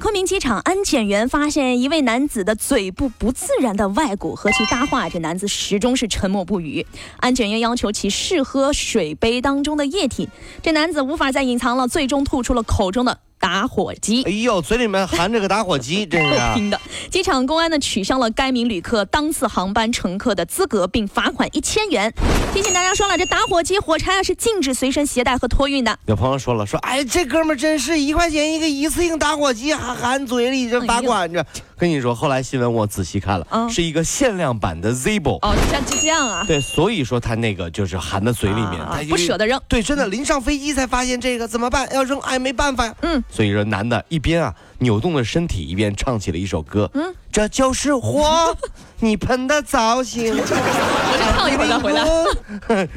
[0.00, 6.86] 昆明机场，安检员发现一位男子的嘴部不自然的外骨，和其搭话，这男子始终是沉默不语。
[7.18, 10.26] 安检员要求其试喝水杯当中的液体，
[10.62, 13.18] 这男子无法再隐藏了，最终吐出了口中的。
[13.40, 16.78] 打火机，哎呦，嘴里面含着个打火机， 真是听的。
[17.10, 22.12] 机场公安呢取消了该名旅客当次航班乘客的资格，并罚款一千元。
[22.52, 25.98] 提醒大家说了，这打火机、火柴啊是禁止随身携带和托运的。
[26.06, 31.44] 有朋友说了，说哎，这哥们真是一块钱一个一次性打火机，还含嘴里，这罚款着。
[31.80, 35.38] 跟你说，后来新闻我仔细看了，是一个限量版的 Zippo。
[35.40, 36.44] 哦，像就这样啊？
[36.46, 39.58] 对，所以说他那个就是含在嘴里面，他不舍得扔。
[39.66, 41.88] 对，真的临上飞机才发现这个，怎么办？
[41.94, 42.94] 要扔，哎，没办法呀。
[43.00, 46.90] 嗯，所以说男的一边啊扭动着身体，一边唱起了一首歌。
[46.92, 48.54] 嗯，这就是火，
[49.00, 50.36] 你喷的造型。
[50.36, 52.04] 我唱一会儿再回来。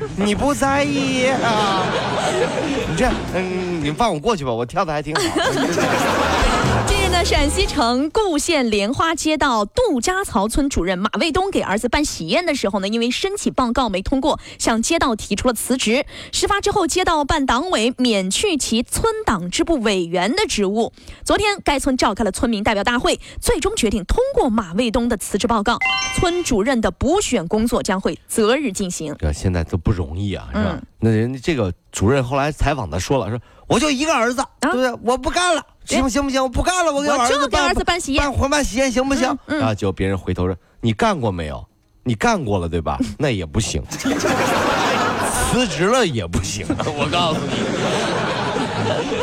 [0.17, 1.85] 你不在意啊？
[2.89, 5.21] 你这样，嗯，你放我过去吧，我跳的还挺好。
[7.23, 16.05] 陕西城固县莲花街道杜家槽村主任马卫东给儿子办喜宴的时候呢，因为申请报告没通过，向街道提出了辞职。
[16.33, 20.91] 事发之后，街道办党委免去其村党支部委员的职务。
[21.23, 25.77] 昨天，该村召开了村民代表大会，最终决定通过马卫东的辞职报告。
[26.15, 29.15] 村主任的补选工作将会择日进行。
[29.17, 30.81] 这现在都不容易啊，是吧？
[31.05, 33.37] 那人家这个主任后来采访他说了，说
[33.67, 34.89] 我就一个儿子，对不对？
[35.03, 35.61] 我不干了。
[35.83, 39.37] 行不行不行，我不干了，我给儿子办儿子办喜宴，办婚办喜宴行不行？
[39.47, 41.61] 然后结果别人回头说：“你干过没有？
[42.05, 42.97] 你干过了对吧？
[43.19, 46.65] 那也不行， 辞职了也不行。
[46.97, 47.51] 我告诉你。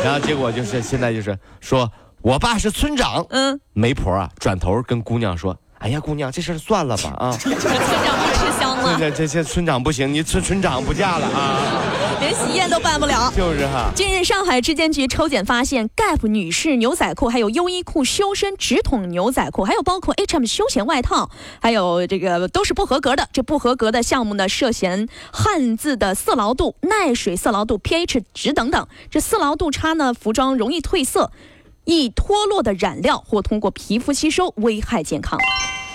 [0.03, 8.95] 然后结果就是现在就是说我爸是村长，嗯，媒婆啊转头跟姑娘说：“哎呀，姑娘，这事算了吧 啊。”村长不吃香吗？
[8.99, 11.81] 这这这村长不行，你村村长不嫁了啊。
[12.21, 13.89] 连喜宴都办不了，就是哈。
[13.95, 23.27] 近日，上海质监局抽检发现，Gap 女士牛仔裤、还有优衣库修身直筒牛仔裤，还有包括 H&M 休闲外套，还有这个都是不合格的。
[23.33, 28.87] 这不合格的项目呢，涉嫌汉字的色牢度、耐水色牢度、pH 值等等。
[29.09, 31.31] 这色牢度差呢，服装容易褪色，
[31.85, 35.39] 易脱落的染料或通过皮肤吸收，危害健康。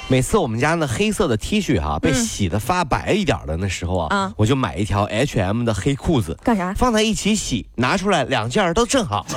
[0.08, 6.72] 每次我们家那黑色的 T 恤哈被洗的发白一点的那时候啊，我就买一条 H&M 的黑裤子，干啥？
[6.74, 9.26] 放在一起洗，拿出来两件都正好。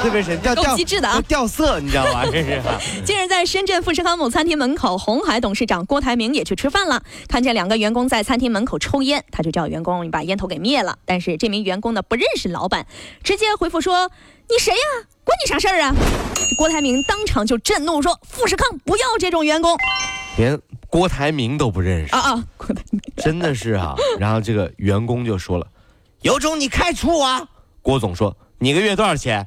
[0.00, 2.24] 特别神掉掉机智的啊，掉色，你知道吗？
[2.30, 2.62] 这是。
[3.04, 10.96] 近日，在深圳富士康某餐厅门口，红海董事长郭台铭也去吃饭了，看见两个员工在餐厅门口抽烟，他就叫员工把烟头给灭了。
[11.04, 12.86] 但是这名员工呢不认识老板，
[13.24, 14.10] 直接回复说
[14.48, 15.06] ：“你谁呀？
[15.28, 15.94] 关你啥事儿啊？”
[16.56, 19.76] 郭台铭当场就震怒说：“富士康不要这种员工，
[20.38, 20.58] 连
[20.88, 22.44] 郭台铭都不认识啊啊！
[22.56, 25.66] 郭台铭真的是啊。”然后这个员工就说了
[26.22, 27.48] ：“有种你开除我！”
[27.82, 29.46] 郭总说：“你个月多少钱？”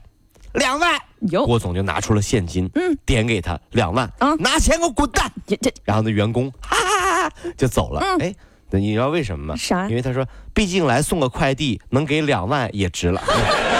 [0.53, 0.99] 两万，
[1.45, 5.31] 郭总就拿出了现金，嗯，点给他两万，啊，拿钱给我滚蛋！
[5.47, 8.01] 这，然后那员工哈哈哈就走了。
[8.19, 8.35] 哎，
[8.69, 9.55] 那你知道为什么吗？
[9.55, 9.87] 啥？
[9.89, 13.21] 因为他说，毕竟来送个快递，能给两万也值了。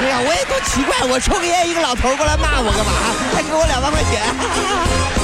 [0.00, 0.08] 哎。
[0.08, 2.92] 呀，我也多奇怪，我抽个烟，一个老头过来骂我干嘛？
[3.34, 5.23] 还给我两万块钱。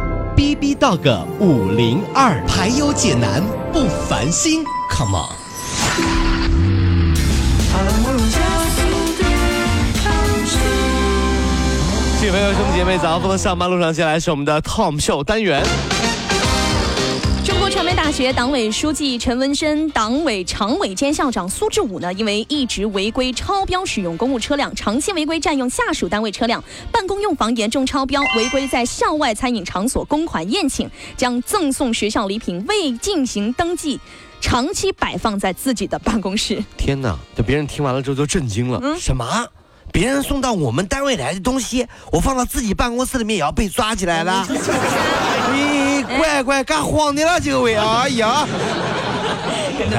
[0.35, 5.29] B B Dog 五零二排忧解难不烦心，Come on！
[12.19, 15.63] 这位朋友、兄弟姐妹，早上上班路上，接下来是我们的 Tom 秀单元。
[17.71, 33.97] 传媒大学党委书记陈文生、党委常委兼校长苏志武呢，因为一直违规超标使用公务车辆，长期违规占用下属单位车辆，办公用房严重超标，违规在校外餐饮场所公款宴请，将赠送学校礼品未进行登记，
[34.41, 36.61] 长期摆放在自己的办公室。
[36.77, 37.17] 天哪！
[37.37, 39.47] 这别人听完了之后都震惊了，嗯什么？
[39.93, 44.45] 别人送到我们单位来的东西，我放到自己办公室里面也要被抓起来了。
[46.01, 48.45] 你乖乖干慌的了，这位， 哎呀，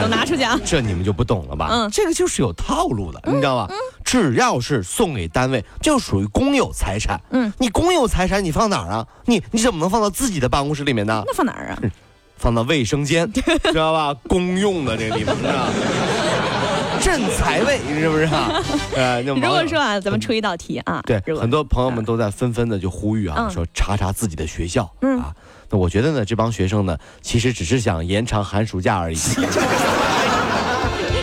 [0.01, 0.59] 都拿出去啊！
[0.65, 1.69] 这你们就不懂了吧？
[1.71, 3.69] 嗯，这个就是有套路的，你知道吧？
[4.05, 7.21] 只要是送给单位，就属于公有财产。
[7.31, 9.07] 嗯，你公有财产你放哪儿啊？
[9.27, 11.23] 你你怎么能放到自己的办公室里面呢？
[11.27, 11.79] 那放哪儿啊？
[12.37, 14.13] 放到卫生间， 知道吧？
[14.29, 15.69] 公用的这个地方是吧？
[17.03, 18.63] 镇财位是不是啊？
[18.95, 24.85] 呃，如果说啊，咱们出一道题啊，对，很多朋友们都在纷纷的就呼吁啊，说查查自己的学校
[25.19, 25.35] 啊。
[25.69, 29.17] 那我觉得呢，这帮学生呢，其实只是想延长寒暑假而已。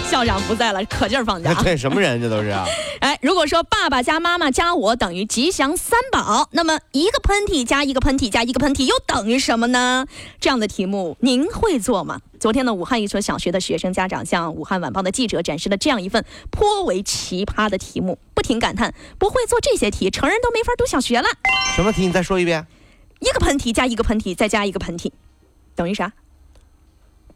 [0.10, 1.54] 校长不在了，可劲儿放假。
[1.64, 2.66] 对，什么人这都是啊？
[3.20, 10.06] 哎，如果说爸爸加妈妈加我等于吉祥三宝，那么一个喷嚏加一个喷嚏加一个喷嚏又等于什么呢？
[10.40, 12.22] 这样的题目您会做吗？
[12.40, 21.28] 昨天呢，武汉一所小学的学生家长向武汉晚报的记者展示了这样一份颇为奇葩的题目，不停感叹不会做这些题，成人都没法读小学了。
[21.76, 22.08] 什么题？
[22.08, 22.66] 你再说一遍。
[23.20, 25.12] 一个喷嚏加一个喷嚏再加一个喷嚏，
[25.76, 26.14] 等于啥？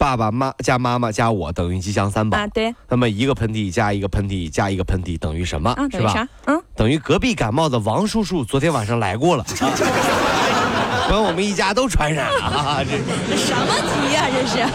[0.03, 2.75] 爸爸妈加妈妈加我等于吉祥三宝啊，对。
[2.89, 5.71] 那么一个喷嚏加一个喷嚏加一个喷嚏等于什么？
[5.71, 6.27] 啊是吧？
[6.43, 9.45] 嗯，等于隔壁感冒的王叔叔昨天晚上来过了，
[11.09, 12.83] 把我们一家都传染了。
[12.83, 12.97] 这
[13.29, 14.27] 这什么题呀？
[14.29, 14.67] 这是。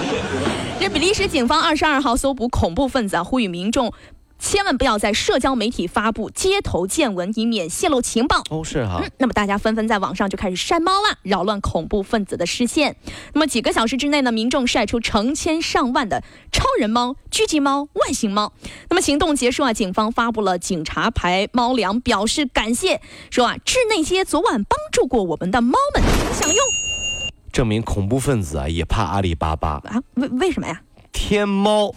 [0.80, 3.92] 这比利时警方二十二号搜捕恐怖分子啊，呼吁民众。
[4.38, 8.42] 千万不要在社交媒体发布街头见闻，以免泄露情报。
[8.50, 9.02] 哦，是哈。
[9.18, 12.96] 那么大家纷纷在网上就开始晒猫了，扰乱恐怖分子的视线。
[13.34, 18.52] 那么几个小时之内呢，民众晒出成千上万的超人猫、狙击猫、外星猫。
[18.88, 23.00] 那么行动结束啊，警方发布了警察牌猫粮，表示感谢，
[23.30, 26.02] 说啊，致那些昨晚帮助过我们的猫们
[26.32, 26.58] 享用。
[27.52, 30.00] 证明恐怖分子啊也怕阿里巴巴啊？
[30.14, 30.80] 为为什么呀？
[31.12, 31.92] 天猫。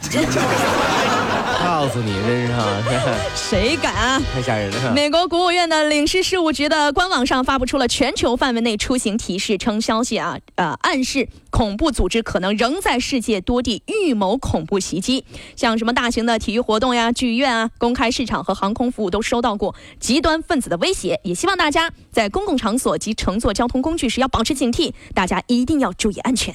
[1.71, 2.83] 告诉你，真是啊，
[3.33, 4.21] 谁敢啊？
[4.33, 4.91] 太吓人了！
[4.93, 15.23] 美国国务院的领事事务局的官网上发布出了全球范围内出行提示，称消息啊，呃，暗示恐怖组织可能仍在世界多地预谋恐怖袭击，
[15.55, 21.21] 像什么大型的体育活动呀、剧院啊、公开市场和航空服务都收到过极端分子的威胁。
[21.23, 26.53] 也希望大家在公共场所及乘坐交通工具时要保持警惕，大家一定要注意安全。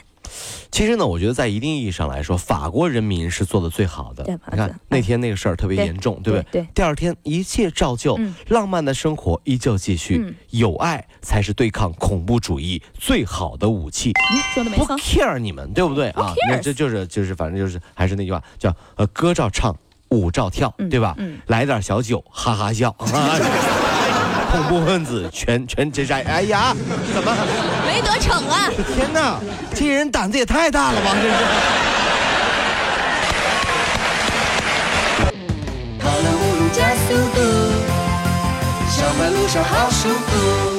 [0.71, 4.25] 其实呢，我觉得在一定意义上来说，法国人民是做的最好的。
[4.51, 6.63] 你看那天那个事儿特别严重，对不对？
[6.63, 6.69] 对。
[6.75, 8.19] 第二天一切照旧，
[8.49, 10.35] 浪漫的生活依旧继续。
[10.51, 14.13] 有爱才是对抗恐怖主义最好的武器。
[14.55, 14.87] 说的没错。
[14.87, 16.35] 不 care 你们，对不对啊？
[16.51, 19.75] 那这就是就是反正就是还是那句话，叫呃歌照唱，
[20.09, 21.15] 舞照跳，对吧？
[21.19, 21.39] 嗯。
[21.47, 22.95] 来点小酒，哈哈笑。
[24.51, 26.23] 恐怖分子全全这晒！
[26.23, 26.75] 哎呀，
[27.13, 27.37] 怎么
[27.87, 28.71] 没得逞啊？
[28.95, 29.39] 天哪，
[29.75, 31.15] 这人胆子也太大了吧！
[31.21, 31.35] 这是。
[35.99, 37.41] 跑了五路加速度，
[38.91, 40.76] 上班路上好舒服。